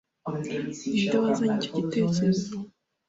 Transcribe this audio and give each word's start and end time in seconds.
Ninde 0.97 1.17
wazanye 1.23 1.55
icyo 1.61 1.71
gitekerezo? 1.77 2.49